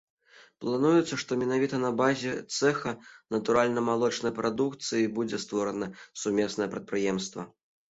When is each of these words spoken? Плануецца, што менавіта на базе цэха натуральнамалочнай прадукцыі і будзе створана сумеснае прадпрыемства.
Плануецца, 0.63 1.19
што 1.23 1.31
менавіта 1.41 1.75
на 1.83 1.91
базе 1.99 2.31
цэха 2.57 2.95
натуральнамалочнай 3.37 4.35
прадукцыі 4.41 5.01
і 5.05 5.13
будзе 5.21 5.43
створана 5.47 5.93
сумеснае 6.25 6.69
прадпрыемства. 6.75 7.41